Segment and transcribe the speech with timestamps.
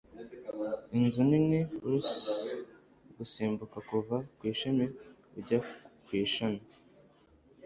[0.97, 2.09] inzu nini wrens
[3.17, 4.85] gusimbuka kuva ku ishami
[5.37, 5.59] ujya
[6.05, 6.61] ku ishami